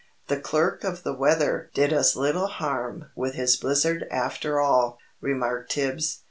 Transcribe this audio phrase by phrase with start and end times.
[0.29, 5.73] "The Clerk of the Weather did us little harm with his blizzard after all," remarked
[5.73, 6.17] Tibbs.